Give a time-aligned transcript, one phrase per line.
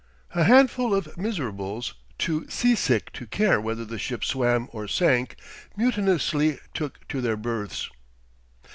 [0.33, 5.35] A handful of miserables, too seasick to care whether the ship swam or sank,
[5.77, 7.87] mutinously took to their berths.